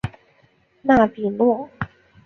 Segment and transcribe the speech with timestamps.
[0.81, 1.69] 纳比诺。